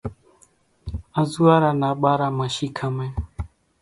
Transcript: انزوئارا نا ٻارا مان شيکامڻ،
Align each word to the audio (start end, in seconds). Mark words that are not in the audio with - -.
انزوئارا 1.19 1.71
نا 1.81 1.89
ٻارا 2.01 2.27
مان 2.37 2.49
شيکامڻ، 2.55 3.09